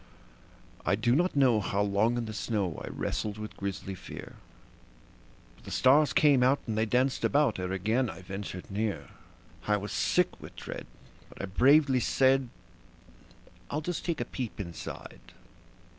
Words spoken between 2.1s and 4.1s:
in the snow I wrestled with grisly